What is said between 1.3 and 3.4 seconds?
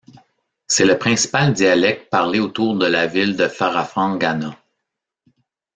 dialecte parlé autour de la ville